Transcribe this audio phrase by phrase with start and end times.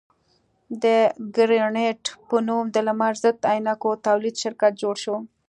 [0.83, 0.85] د
[1.35, 5.15] ګرېنټ په نوم د لمر ضد عینکو تولید شرکت جوړ شو.